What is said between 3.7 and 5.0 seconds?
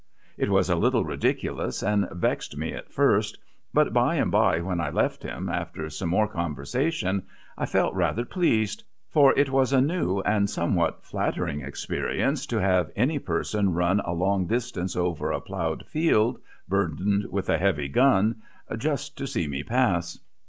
but by and by when I